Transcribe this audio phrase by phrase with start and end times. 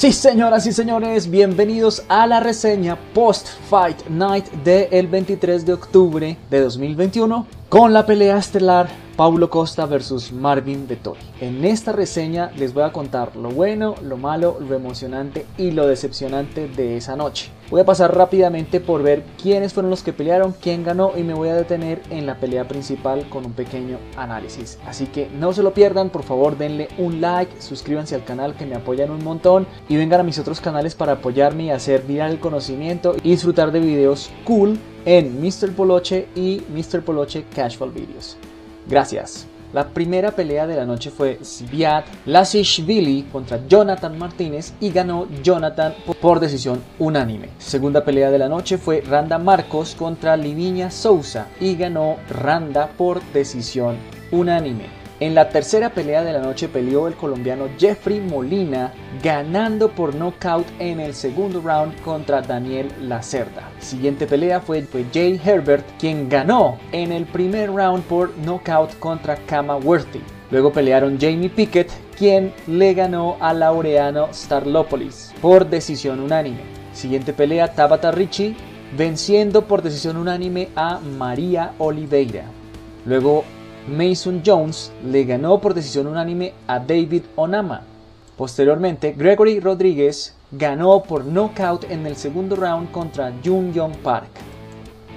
[0.00, 6.38] Sí, señoras y señores, bienvenidos a la reseña Post Fight Night del 23 de octubre
[6.48, 8.88] de 2021 con la pelea estelar
[9.20, 11.20] Paulo Costa versus Marvin Vettori.
[11.42, 15.86] En esta reseña les voy a contar lo bueno, lo malo, lo emocionante y lo
[15.86, 17.50] decepcionante de esa noche.
[17.68, 21.34] Voy a pasar rápidamente por ver quiénes fueron los que pelearon, quién ganó y me
[21.34, 24.78] voy a detener en la pelea principal con un pequeño análisis.
[24.86, 28.64] Así que no se lo pierdan, por favor denle un like, suscríbanse al canal que
[28.64, 32.30] me apoyan un montón y vengan a mis otros canales para apoyarme y hacer viral
[32.30, 35.72] el conocimiento y disfrutar de videos cool en Mr.
[35.76, 37.02] Poloche y Mr.
[37.02, 38.38] Poloche Casual Videos.
[38.90, 39.46] Gracias.
[39.72, 45.94] La primera pelea de la noche fue Sviat Lasishvili contra Jonathan Martínez y ganó Jonathan
[46.20, 47.50] por decisión unánime.
[47.58, 53.22] Segunda pelea de la noche fue Randa Marcos contra Liviña Sousa y ganó Randa por
[53.32, 53.94] decisión
[54.32, 54.99] unánime.
[55.20, 60.66] En la tercera pelea de la noche peleó el colombiano Jeffrey Molina, ganando por nocaut
[60.78, 63.68] en el segundo round contra Daniel Lacerda.
[63.80, 69.76] Siguiente pelea fue, Jay Herbert, quien ganó en el primer round por nocaut contra Kama
[69.76, 70.22] Worthy.
[70.50, 76.62] Luego pelearon Jamie Pickett, quien le ganó a Laureano Starlopolis por decisión unánime.
[76.94, 78.56] Siguiente pelea Tabata Ricci,
[78.96, 82.44] venciendo por decisión unánime a María Oliveira.
[83.04, 83.44] Luego
[83.88, 87.82] Mason Jones le ganó por decisión unánime a David Onama.
[88.36, 94.30] Posteriormente, Gregory Rodríguez ganó por knockout en el segundo round contra Jung Young Park.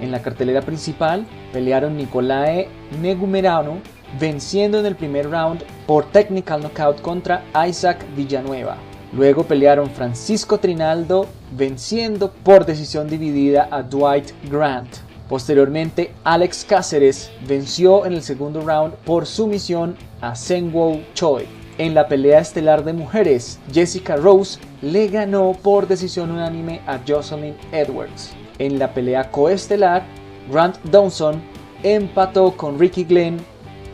[0.00, 2.68] En la cartelera principal pelearon Nicolae
[3.00, 3.78] Negumerano
[4.18, 8.76] venciendo en el primer round por technical knockout contra Isaac Villanueva.
[9.12, 11.26] Luego pelearon Francisco Trinaldo
[11.56, 15.03] venciendo por decisión dividida a Dwight Grant.
[15.28, 21.46] Posteriormente, Alex Cáceres venció en el segundo round por sumisión a Sengwo Choi.
[21.78, 27.56] En la pelea estelar de mujeres, Jessica Rose le ganó por decisión unánime a Jocelyn
[27.72, 28.32] Edwards.
[28.58, 30.04] En la pelea coestelar,
[30.50, 31.42] Grant Dawson
[31.82, 33.38] empató con Ricky Glenn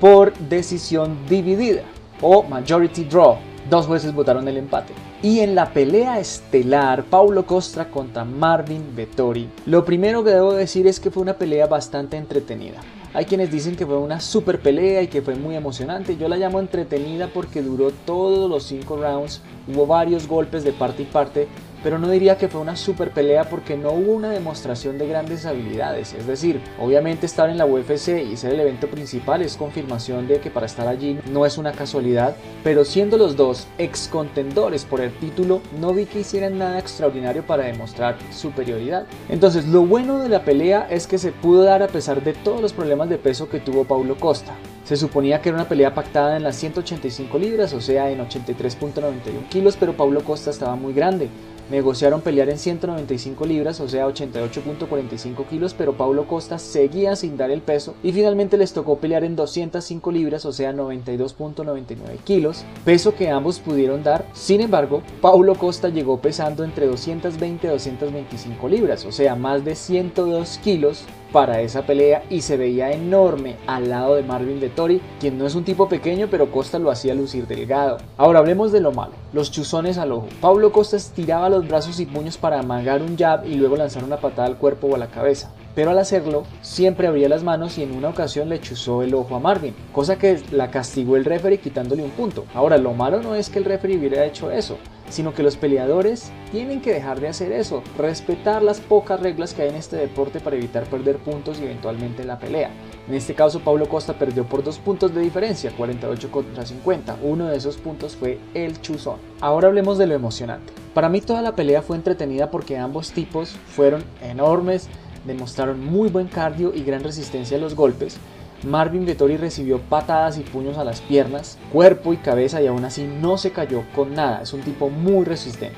[0.00, 1.82] por decisión dividida
[2.20, 3.36] o majority draw.
[3.68, 5.07] Dos jueces votaron el empate.
[5.20, 9.48] Y en la pelea estelar, Paulo Costa contra Marvin Vettori.
[9.66, 12.78] Lo primero que debo decir es que fue una pelea bastante entretenida.
[13.12, 16.16] Hay quienes dicen que fue una super pelea y que fue muy emocionante.
[16.16, 19.40] Yo la llamo entretenida porque duró todos los 5 rounds.
[19.66, 21.48] Hubo varios golpes de parte y parte
[21.88, 25.46] pero no diría que fue una super pelea porque no hubo una demostración de grandes
[25.46, 26.12] habilidades.
[26.12, 30.38] Es decir, obviamente estar en la UFC y ser el evento principal es confirmación de
[30.38, 35.00] que para estar allí no es una casualidad, pero siendo los dos ex contendores por
[35.00, 39.06] el título, no vi que hicieran nada extraordinario para demostrar superioridad.
[39.30, 42.60] Entonces, lo bueno de la pelea es que se pudo dar a pesar de todos
[42.60, 44.52] los problemas de peso que tuvo Paulo Costa.
[44.84, 49.48] Se suponía que era una pelea pactada en las 185 libras, o sea, en 83.91
[49.48, 51.30] kilos, pero Paulo Costa estaba muy grande.
[51.70, 57.50] Negociaron pelear en 195 libras, o sea 88.45 kilos, pero Paulo Costa seguía sin dar
[57.50, 63.14] el peso y finalmente les tocó pelear en 205 libras, o sea 92.99 kilos, peso
[63.14, 64.24] que ambos pudieron dar.
[64.32, 69.74] Sin embargo, Paulo Costa llegó pesando entre 220 y 225 libras, o sea más de
[69.74, 75.38] 102 kilos para esa pelea y se veía enorme al lado de Marvin Vettori, quien
[75.38, 77.98] no es un tipo pequeño pero Costa lo hacía lucir delgado.
[78.16, 80.28] Ahora hablemos de lo malo, los chuzones al ojo.
[80.40, 84.18] Pablo Costa estiraba los brazos y puños para amagar un jab y luego lanzar una
[84.18, 87.84] patada al cuerpo o a la cabeza pero al hacerlo siempre abría las manos y
[87.84, 91.60] en una ocasión le chuzó el ojo a Marvin, cosa que la castigó el referee
[91.60, 92.46] quitándole un punto.
[92.52, 94.76] Ahora, lo malo no es que el referee hubiera hecho eso,
[95.08, 99.62] sino que los peleadores tienen que dejar de hacer eso, respetar las pocas reglas que
[99.62, 102.72] hay en este deporte para evitar perder puntos y eventualmente la pelea.
[103.06, 107.18] En este caso, Pablo Costa perdió por dos puntos de diferencia, 48 contra 50.
[107.22, 109.18] Uno de esos puntos fue el chuzón.
[109.40, 110.72] Ahora hablemos de lo emocionante.
[110.94, 114.88] Para mí toda la pelea fue entretenida porque ambos tipos fueron enormes,
[115.26, 118.18] demostraron muy buen cardio y gran resistencia a los golpes.
[118.64, 123.04] Marvin Vettori recibió patadas y puños a las piernas, cuerpo y cabeza y aún así
[123.04, 125.76] no se cayó con nada, es un tipo muy resistente.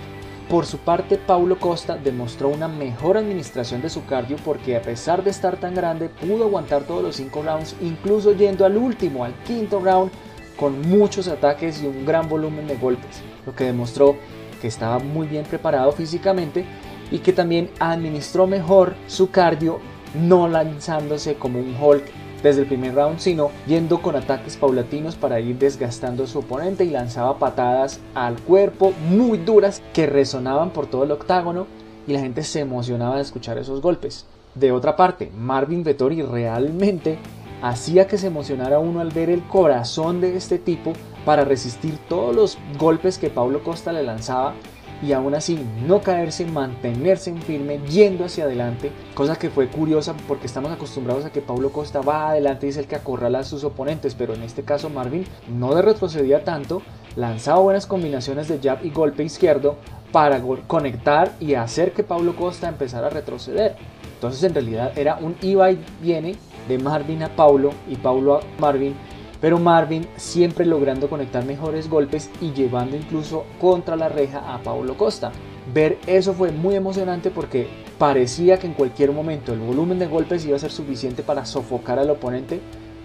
[0.49, 5.23] Por su parte, Paulo Costa demostró una mejor administración de su cardio porque a pesar
[5.23, 9.35] de estar tan grande, pudo aguantar todos los 5 rounds, incluso yendo al último, al
[9.44, 10.11] quinto round,
[10.56, 14.17] con muchos ataques y un gran volumen de golpes, lo que demostró
[14.61, 16.65] que estaba muy bien preparado físicamente
[17.11, 19.81] y que también administró mejor su cardio
[20.15, 22.05] no lanzándose como un Hulk
[22.43, 26.85] desde el primer round, sino yendo con ataques paulatinos para ir desgastando a su oponente
[26.85, 31.67] y lanzaba patadas al cuerpo muy duras que resonaban por todo el octágono
[32.07, 34.27] y la gente se emocionaba de escuchar esos golpes.
[34.55, 37.19] De otra parte, Marvin Vettori realmente
[37.62, 40.93] hacía que se emocionara uno al ver el corazón de este tipo
[41.25, 44.55] para resistir todos los golpes que Paulo Costa le lanzaba
[45.02, 50.14] y aún así no caerse, mantenerse en firme, yendo hacia adelante, cosa que fue curiosa
[50.28, 53.44] porque estamos acostumbrados a que Paulo Costa va adelante y es el que acorrala a
[53.44, 56.82] sus oponentes, pero en este caso Marvin no de retrocedía tanto,
[57.17, 59.76] lanzaba buenas combinaciones de jab y golpe izquierdo
[60.12, 63.76] para conectar y hacer que Paulo Costa empezara a retroceder.
[64.14, 65.70] Entonces en realidad era un iba
[66.02, 66.34] viene
[66.69, 68.94] de Marvin a Paulo y Paulo a Marvin
[69.40, 74.96] pero Marvin siempre logrando conectar mejores golpes y llevando incluso contra la reja a Paulo
[74.96, 75.32] Costa.
[75.72, 80.44] Ver eso fue muy emocionante porque parecía que en cualquier momento el volumen de golpes
[80.44, 82.60] iba a ser suficiente para sofocar al oponente,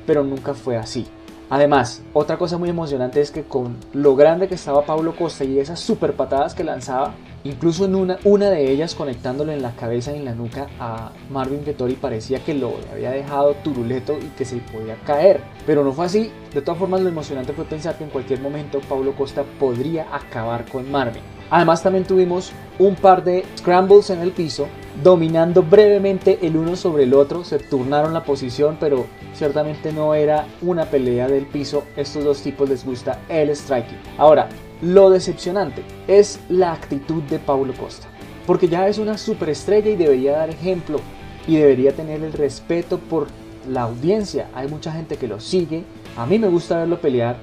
[0.05, 1.05] pero nunca fue así.
[1.49, 5.59] Además, otra cosa muy emocionante es que con lo grande que estaba Paulo Costa y
[5.59, 7.13] esas super patadas que lanzaba,
[7.45, 11.11] incluso en una, una de ellas conectándole en la cabeza y en la nuca a
[11.29, 15.39] Marvin Vettori parecía que lo había dejado turuleto y que se podía caer.
[15.65, 16.31] Pero no fue así.
[16.53, 20.65] De todas formas, lo emocionante fue pensar que en cualquier momento Paulo Costa podría acabar
[20.65, 21.21] con Marvin.
[21.49, 24.67] Además también tuvimos un par de scrambles en el piso,
[25.03, 30.47] dominando brevemente el uno sobre el otro, se turnaron la posición, pero ciertamente no era
[30.61, 33.99] una pelea del piso, estos dos tipos les gusta el striking.
[34.17, 34.49] Ahora,
[34.81, 38.07] lo decepcionante es la actitud de Paulo Costa,
[38.45, 40.99] porque ya es una superestrella y debería dar ejemplo
[41.47, 43.27] y debería tener el respeto por
[43.69, 44.49] la audiencia.
[44.53, 45.83] Hay mucha gente que lo sigue,
[46.17, 47.37] a mí me gusta verlo pelear,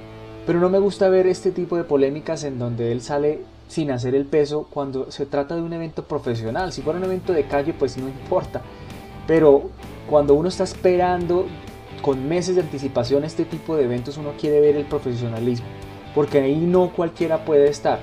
[0.45, 4.13] pero no me gusta ver este tipo de polémicas en donde él sale sin hacer
[4.13, 6.71] el peso cuando se trata de un evento profesional.
[6.73, 8.61] Si fuera un evento de calle, pues no importa.
[9.25, 9.69] Pero
[10.09, 11.45] cuando uno está esperando
[12.01, 15.65] con meses de anticipación este tipo de eventos, uno quiere ver el profesionalismo.
[16.15, 17.99] Porque ahí no cualquiera puede estar.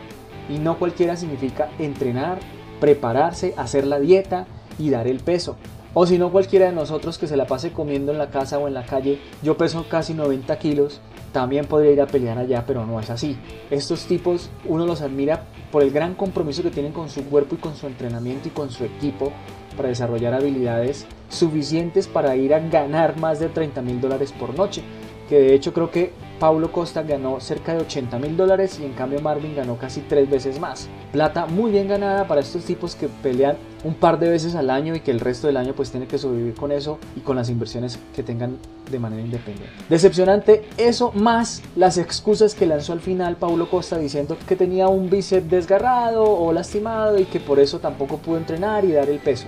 [0.49, 2.39] Y no cualquiera significa entrenar,
[2.81, 4.47] prepararse, hacer la dieta
[4.79, 5.57] y dar el peso.
[5.93, 8.69] O si no cualquiera de nosotros que se la pase comiendo en la casa o
[8.69, 11.01] en la calle, yo peso casi 90 kilos,
[11.33, 13.37] también podría ir a pelear allá, pero no es así.
[13.71, 17.59] Estos tipos uno los admira por el gran compromiso que tienen con su cuerpo y
[17.59, 19.33] con su entrenamiento y con su equipo
[19.77, 24.83] para desarrollar habilidades suficientes para ir a ganar más de 30 mil dólares por noche
[25.31, 26.11] que de hecho creo que
[26.41, 30.29] Paulo Costa ganó cerca de 80 mil dólares y en cambio Marvin ganó casi tres
[30.29, 30.89] veces más.
[31.13, 34.97] Plata muy bien ganada para estos tipos que pelean un par de veces al año
[34.97, 37.49] y que el resto del año pues tiene que sobrevivir con eso y con las
[37.49, 38.57] inversiones que tengan
[38.91, 39.73] de manera independiente.
[39.89, 45.11] Decepcionante eso más las excusas que lanzó al final Paulo Costa diciendo que tenía un
[45.11, 49.47] bíceps desgarrado o lastimado y que por eso tampoco pudo entrenar y dar el peso.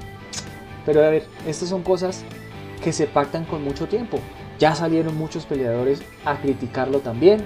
[0.87, 2.23] Pero a ver, estas son cosas
[2.85, 4.20] que se pactan con mucho tiempo.
[4.58, 7.44] Ya salieron muchos peleadores a criticarlo también.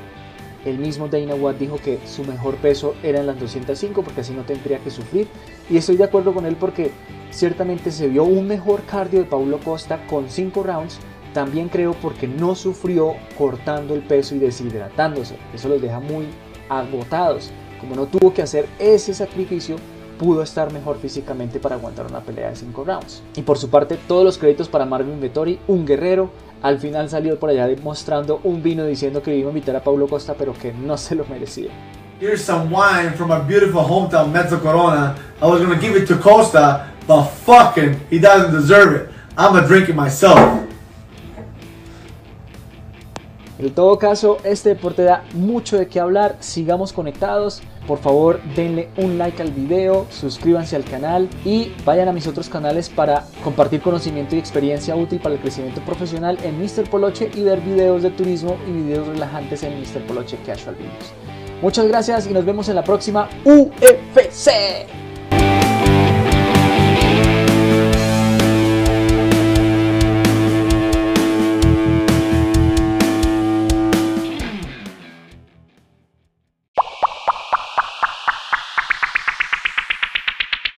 [0.64, 4.32] El mismo Dana White dijo que su mejor peso era en las 205 porque así
[4.32, 5.29] no tendría que sufrir.
[5.70, 6.91] Y estoy de acuerdo con él porque
[7.31, 10.99] ciertamente se vio un mejor cardio de Paulo Costa con 5 rounds.
[11.32, 15.37] También creo porque no sufrió cortando el peso y deshidratándose.
[15.55, 16.26] Eso los deja muy
[16.69, 17.53] agotados.
[17.81, 19.76] Como no tuvo que hacer ese sacrificio,
[20.19, 23.23] pudo estar mejor físicamente para aguantar una pelea de 5 rounds.
[23.37, 26.31] Y por su parte, todos los créditos para Marvin Vettori, un guerrero,
[26.63, 30.09] al final salió por allá demostrando un vino diciendo que iba a invitar a Paulo
[30.09, 31.71] Costa, pero que no se lo merecía.
[32.19, 35.15] Here's some wine from our beautiful hometown, Mezzo Corona.
[35.41, 39.08] I was gonna give it to Costa, but fucking, he doesn't deserve it.
[39.37, 40.66] I'm gonna drink it myself.
[43.58, 48.91] En todo caso, este deporte da mucho de qué hablar, sigamos conectados, por favor denle
[48.98, 53.81] un like al video, suscríbanse al canal y vayan a mis otros canales para compartir
[53.81, 56.91] conocimiento y experiencia útil para el crecimiento profesional en Mr.
[56.91, 60.06] Poloche y ver videos de turismo y videos relajantes en Mr.
[60.06, 61.15] Poloche Casual Videos.
[61.63, 65.06] Muchas gracias y nos vemos en la próxima UFC.